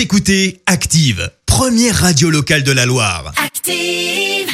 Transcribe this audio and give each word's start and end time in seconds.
Vous 0.00 0.04
écoutez 0.04 0.62
Active, 0.64 1.30
première 1.44 1.94
radio 1.94 2.30
locale 2.30 2.62
de 2.62 2.72
la 2.72 2.86
Loire. 2.86 3.34
Active. 3.36 4.48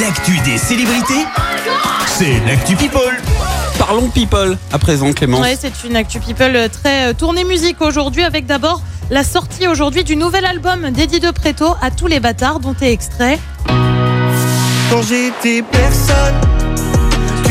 L'actu 0.00 0.38
des 0.44 0.58
célébrités, 0.58 1.26
c'est 2.06 2.38
l'actu 2.46 2.76
People. 2.76 3.20
Parlons 3.80 4.08
people 4.10 4.56
à 4.70 4.78
présent, 4.78 5.12
Clémence. 5.12 5.40
Ouais, 5.40 5.58
c'est 5.60 5.72
une 5.84 5.96
actu 5.96 6.20
people 6.20 6.68
très 6.70 7.08
euh, 7.10 7.14
tournée 7.14 7.42
musique 7.42 7.80
aujourd'hui 7.80 8.22
avec 8.22 8.46
d'abord 8.46 8.80
la 9.10 9.24
sortie 9.24 9.66
aujourd'hui 9.66 10.04
du 10.04 10.14
nouvel 10.14 10.46
album 10.46 10.90
d'Eddie 10.90 11.18
De 11.18 11.32
Preto 11.32 11.74
à 11.82 11.90
tous 11.90 12.06
les 12.06 12.20
bâtards 12.20 12.60
dont 12.60 12.76
est 12.80 12.92
extrait. 12.92 13.40
Quand 13.66 15.02
j'étais 15.02 15.62
personne, 15.62 16.49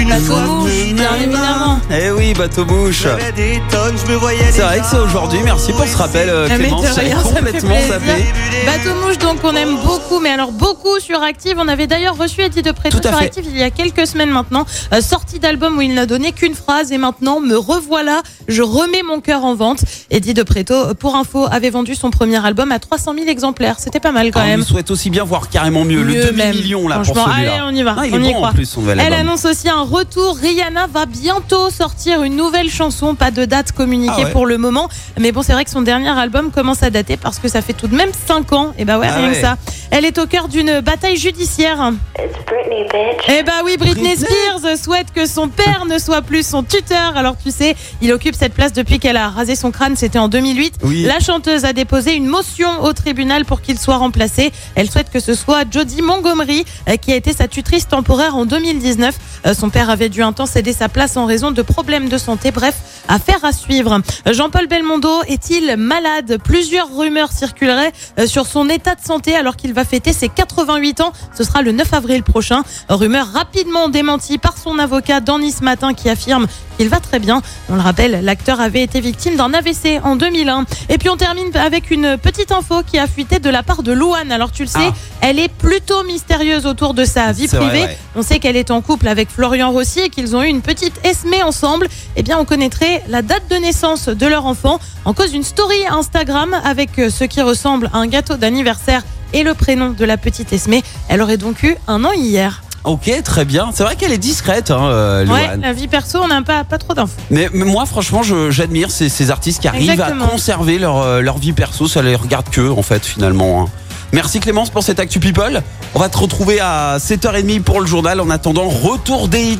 tu 0.10 0.16
ne 0.16 0.20
Bateau 0.20 0.26
sois 0.34 0.42
mouche, 0.42 0.72
venu 0.72 0.94
bien 0.94 1.12
me 1.12 1.24
évidemment. 1.24 1.80
Eh 1.92 2.12
oui, 2.12 2.34
bateau 2.34 2.66
bouche. 2.66 3.02
J'avais 3.04 3.32
des 3.32 3.62
tonnes, 3.72 3.96
je 4.06 4.12
me 4.12 4.18
voyais 4.18 4.40
C'est 4.52 4.62
vrai 4.62 4.80
que 4.80 4.86
c'est 4.86 4.98
aujourd'hui. 4.98 5.40
Merci 5.44 5.72
pour 5.72 5.86
ce 5.86 5.98
rappel, 5.98 6.30
euh, 6.30 6.48
mais 6.50 6.58
Clémence. 6.58 6.82
de 6.82 6.88
J'avais 6.96 7.12
complètement 7.12 7.76
zappé. 7.88 8.26
Bateau 8.66 8.96
mouche 9.06 9.18
donc 9.20 9.42
qu'on 9.42 9.56
aime 9.56 9.78
beaucoup, 9.86 10.20
mais 10.20 10.30
alors 10.30 10.52
beaucoup 10.52 11.00
sur 11.00 11.22
Active. 11.22 11.56
On 11.60 11.68
avait 11.68 11.88
d'ailleurs 11.88 12.18
reçu 12.18 12.42
Eddie 12.42 12.62
De 12.62 12.72
à 12.72 12.74
sur 12.92 13.02
fait. 13.02 13.26
Active 13.26 13.46
il 13.50 13.58
y 13.58 13.64
a 13.64 13.70
quelques 13.72 14.08
semaines 14.08 14.30
maintenant. 14.32 14.66
Euh, 14.94 15.02
sortie 15.02 15.40
d'album 15.40 15.78
où 15.78 15.82
il 15.82 15.94
n'a 15.94 16.06
donné 16.06 16.32
qu'une 16.32 16.56
phrase 16.56 16.92
et 16.92 16.98
maintenant 16.98 17.40
me 17.40 17.56
revoilà, 17.56 18.22
je 18.48 18.62
remets 18.62 19.04
mon 19.04 19.20
cœur 19.22 19.44
en 19.46 19.56
vente. 19.56 19.80
Eddie 20.12 20.34
De 20.34 20.44
Preto, 20.44 20.74
euh, 20.74 20.94
pour 20.94 21.16
info, 21.16 21.46
avait 21.52 21.70
vendu 21.70 21.96
son 21.96 22.10
premier 22.12 22.44
album 22.46 22.72
à 22.72 22.80
300 22.80 23.14
000 23.16 23.28
exemplaires. 23.28 23.76
C'était 23.80 24.00
pas 24.00 24.12
mal 24.12 24.32
quand 24.32 24.40
Ah, 24.42 24.46
on 24.46 24.48
même. 24.48 24.60
lui 24.62 24.66
souhaite 24.66 24.92
aussi 24.92 25.10
bien 25.10 25.24
voir 25.24 25.50
carrément 25.50 25.86
mieux. 25.86 26.02
le 26.04 26.14
Mieux 26.14 26.24
demi 26.26 26.38
même. 26.38 26.56
million 26.56 26.88
là 26.88 26.96
pour 26.98 27.06
Franchement, 27.06 27.32
celui-là. 27.34 27.54
allez, 27.54 27.64
on 27.66 27.76
y 27.76 27.84
va. 27.84 27.96
Il 28.06 28.14
on 28.14 28.18
est 28.18 28.30
y 28.30 28.32
bon 28.32 28.34
croit. 28.34 28.50
en 28.50 28.54
plus 28.54 28.66
son 28.66 28.82
nouvel 28.82 29.00
Elle 29.00 29.14
album. 29.14 29.20
annonce 29.30 29.46
aussi 29.46 29.70
un 29.70 29.84
retour. 30.00 30.38
Rihanna 30.38 30.88
va 30.88 31.06
bientôt 31.06 31.70
sortir 31.70 32.24
une 32.24 32.36
nouvelle 32.36 32.70
chanson. 32.70 33.16
Pas 33.16 33.32
de 33.32 33.46
date 33.46 33.72
communiquée 33.74 34.14
Ah 34.18 34.22
ouais. 34.24 34.32
pour 34.32 34.46
le 34.46 34.58
moment. 34.58 34.90
Mais 35.20 35.32
bon, 35.32 35.42
c'est 35.44 35.54
vrai 35.54 35.66
que 35.66 35.72
son 35.72 35.82
dernier 35.82 36.10
album 36.10 36.52
commence 36.52 36.84
à 36.84 36.90
dater 36.90 37.18
parce 37.18 37.40
que 37.40 37.48
ça 37.48 37.62
fait 37.62 37.74
tout 37.74 37.88
de 37.88 37.96
même 37.96 38.10
5 38.28 38.54
ans. 38.54 38.74
Et 38.78 38.86
bah 38.86 38.98
ouais, 38.98 39.08
Ah 39.10 39.16
rien 39.18 39.28
ouais. 39.30 39.36
que 39.36 39.42
ça. 39.42 39.58
Elle 39.92 40.06
est 40.06 40.18
au 40.20 40.26
cœur 40.28 40.48
d'une 40.48 40.80
bataille 40.82 41.18
judiciaire. 41.18 41.92
It's 42.18 42.34
Britney, 42.46 42.84
bitch. 42.86 43.26
Eh 43.28 43.44
bah 43.44 43.52
oui, 43.66 43.76
Britney, 43.78 44.16
Britney 44.16 44.28
Spears 44.62 44.78
souhaite 44.78 45.08
que 45.14 45.26
son 45.28 45.50
père 45.50 45.86
ne 45.90 45.98
soit 46.00 46.22
plus 46.22 46.46
son 46.48 46.64
tuteur. 46.64 47.16
Alors 47.18 47.36
tu 47.44 47.52
sais, 47.52 47.76
il 48.02 48.12
occupe 48.14 48.36
cette 48.36 48.54
place 48.54 48.72
depuis 48.74 49.00
qu'elle 49.00 49.18
a 49.18 49.30
rasé 49.30 49.56
son 49.56 49.72
crâne, 49.72 49.96
c'était 49.96 50.20
en 50.20 50.28
2008. 50.30 50.76
Oui. 50.84 51.04
La 51.04 51.20
chanteuse 51.20 51.66
a 51.66 51.74
déposé 51.74 52.14
une 52.16 52.28
motion 52.28 52.70
au 52.84 52.94
tribunal 52.94 53.46
pour 53.46 53.62
qu'il 53.62 53.78
soit 53.80 53.98
remplacé. 53.98 54.52
Elle 54.76 54.90
souhaite 54.90 55.10
que 55.12 55.20
ce 55.20 55.34
soit 55.34 55.64
Jodie 55.70 56.02
Montgomery 56.02 56.66
euh, 56.88 56.96
qui 56.98 57.12
a 57.12 57.16
été 57.16 57.34
sa 57.34 57.48
tutrice 57.48 57.88
temporaire 57.88 58.36
en 58.36 58.46
2019. 58.46 59.16
Euh, 59.48 59.54
Son 59.54 59.70
père 59.70 59.89
avait 59.90 60.10
dû 60.10 60.22
un 60.22 60.34
temps 60.34 60.46
céder 60.46 60.74
sa 60.74 60.90
place 60.90 61.18
en 61.18 61.26
raison 61.26 61.52
de 61.52 61.62
problèmes 61.62 62.10
de 62.10 62.18
santé. 62.18 62.52
Bref, 62.52 62.99
affaire 63.10 63.44
à 63.44 63.52
suivre. 63.52 64.00
Jean-Paul 64.26 64.68
Belmondo 64.68 65.24
est-il 65.28 65.76
malade? 65.76 66.38
Plusieurs 66.44 66.96
rumeurs 66.96 67.32
circuleraient 67.34 67.92
euh, 68.20 68.28
sur 68.28 68.46
son 68.46 68.70
état 68.70 68.96
de 68.96 69.02
santé 69.02 69.36
alors 69.36 69.58
qu'il 69.58 69.74
va 69.74 69.84
fêter 69.84 70.14
ses 70.14 70.30
88 70.30 71.02
ans. 71.02 71.12
Ce 71.38 71.44
sera 71.44 71.62
le 71.62 71.74
9 71.74 71.94
avril 71.94 72.24
prochain. 72.24 72.62
Rumeur 72.88 73.28
rapidement 73.34 73.90
démentie 73.90 74.38
par 74.38 74.58
son 74.58 74.80
avocat 74.80 75.20
dans 75.20 75.40
Nice 75.40 75.62
Matin 75.62 75.94
qui 75.94 76.10
affirme 76.10 76.48
qu'il 76.78 76.88
va 76.88 77.00
très 77.02 77.20
bien. 77.20 77.42
On 77.70 77.76
le 77.76 77.82
rappelle, 77.82 78.24
l'acteur 78.24 78.62
avait 78.62 78.84
été 78.84 79.02
victime 79.02 79.36
d'un 79.36 79.54
AVC 79.54 80.00
en 80.04 80.16
2001. 80.16 80.66
Et 80.88 80.98
puis 80.98 81.10
on 81.10 81.18
termine 81.18 81.56
avec 81.58 81.92
une 81.92 82.18
petite 82.18 82.52
info 82.54 82.84
qui 82.90 82.98
a 82.98 83.08
fuité 83.08 83.40
de 83.40 83.50
la 83.50 83.64
part 83.64 83.84
de 83.84 83.92
Louane. 83.92 84.32
Alors 84.32 84.52
tu 84.52 84.62
le 84.64 84.70
sais, 84.70 84.80
Ah. 84.80 84.94
elle 85.22 85.40
est 85.40 85.50
plutôt 85.52 86.04
mystérieuse 86.04 86.66
autour 86.66 86.94
de 86.94 87.04
sa 87.04 87.32
vie 87.34 87.48
vrai, 87.48 87.58
privée. 87.58 87.82
ouais. 87.86 87.98
On 88.16 88.22
sait 88.22 88.40
qu'elle 88.40 88.56
est 88.56 88.72
en 88.72 88.82
couple 88.82 89.08
avec 89.08 89.30
Florian 89.30 89.72
Rossi 89.72 90.00
et 90.00 90.10
qu'ils 90.10 90.36
ont 90.36 90.44
eu 90.44 90.48
une 90.48 90.62
petite 90.62 91.00
esmée 91.04 91.44
ensemble. 91.44 91.88
Eh 92.16 92.24
bien, 92.24 92.38
on 92.38 92.46
connaîtrait 92.46 92.99
la 93.08 93.22
date 93.22 93.44
de 93.50 93.56
naissance 93.56 94.10
de 94.10 94.28
leur 94.28 94.46
enfant 94.46 94.80
en 95.06 95.14
cause 95.14 95.32
d'une 95.32 95.44
story 95.44 95.78
Instagram 95.90 96.56
avec 96.66 97.00
euh, 97.00 97.10
ce 97.10 97.24
qui 97.24 97.42
ressemble 97.42 97.90
à 97.94 97.98
un 97.98 98.08
gâteau 98.08 98.36
d'anniversaire 98.36 99.04
et 99.34 99.44
le 99.44 99.54
prénom 99.54 99.92
de 99.92 100.06
la 100.06 100.18
petite 100.18 100.52
Esmée. 100.54 100.84
Elle 101.08 101.22
aurait 101.22 101.38
donc 101.38 101.64
eu 101.64 101.76
un 101.88 102.04
an 102.06 102.12
hier. 102.12 102.64
Ok, 102.86 103.12
très 103.24 103.44
bien. 103.46 103.70
C'est 103.74 103.84
vrai 103.84 103.96
qu'elle 103.98 104.14
est 104.14 104.18
discrète, 104.18 104.72
hein, 104.72 104.86
euh, 104.86 105.20
Ouais, 105.26 105.26
Louane. 105.48 105.62
la 105.62 105.74
vie 105.74 105.88
perso, 105.90 106.20
on 106.24 106.28
n'a 106.30 106.42
pas, 106.42 106.64
pas 106.64 106.78
trop 106.78 106.94
d'infos. 106.94 107.14
Mais, 107.30 107.50
mais 107.54 107.66
moi, 107.66 107.86
franchement, 107.86 108.24
je- 108.24 108.50
j'admire 108.52 108.90
ces, 108.90 109.10
ces 109.10 109.30
artistes 109.32 109.62
qui 109.62 109.68
arrivent 109.68 109.90
Exactement. 109.92 110.26
à 110.26 110.30
conserver 110.30 110.80
leur, 110.80 110.98
euh, 110.98 111.22
leur 111.22 111.38
vie 111.38 111.52
perso. 111.54 111.88
Ça 111.88 112.02
les 112.02 112.16
regarde 112.16 112.50
que, 112.50 112.70
en 112.70 112.82
fait, 112.82 113.06
finalement. 113.06 113.64
hein. 113.64 113.66
Merci 114.14 114.40
Clémence 114.40 114.70
pour 114.72 114.82
cette 114.82 115.00
Actu 115.00 115.20
People. 115.20 115.62
On 115.94 116.00
va 116.00 116.10
te 116.10 116.18
retrouver 116.18 116.60
à 116.62 116.98
7h30 117.00 117.62
pour 117.62 117.80
le 117.82 117.86
journal. 117.86 118.20
En 118.22 118.30
attendant, 118.32 118.68
retour 118.70 119.28
des 119.28 119.44
hits. 119.44 119.60